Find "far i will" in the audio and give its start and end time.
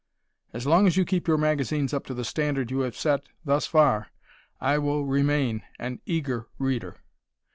3.67-5.05